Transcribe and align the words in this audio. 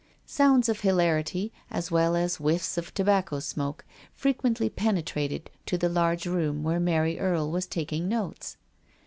Sounds 0.25 0.67
of 0.67 0.81
hilarity^ 0.81 1.51
as 1.69 1.91
well 1.91 2.15
as 2.15 2.37
whiffs 2.37 2.75
of 2.75 2.91
tobacco 2.95 3.39
smoke, 3.39 3.85
frequently 4.15 4.67
pene 4.67 5.03
trated 5.03 5.49
to 5.67 5.77
the 5.77 5.89
large 5.89 6.25
room 6.25 6.63
where 6.63 6.79
Mary 6.79 7.17
Erie 7.19 7.45
was 7.45 7.67
taking 7.67 8.07
notes. 8.09 8.57